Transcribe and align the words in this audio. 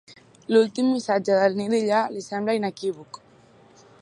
L'últim 0.53 0.87
missatge 0.93 1.37
del 1.41 1.59
Nil 1.61 1.77
Illa 1.83 2.01
li 2.17 2.25
sembla 2.31 2.59
inequívoc. 2.63 3.25